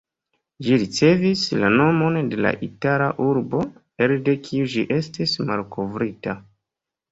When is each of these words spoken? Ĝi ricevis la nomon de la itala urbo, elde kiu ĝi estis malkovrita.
Ĝi 0.67 0.77
ricevis 0.83 1.43
la 1.63 1.69
nomon 1.73 2.17
de 2.31 2.39
la 2.47 2.55
itala 2.69 3.11
urbo, 3.27 3.61
elde 4.07 4.37
kiu 4.49 4.73
ĝi 4.75 4.87
estis 4.99 5.39
malkovrita. 5.53 6.39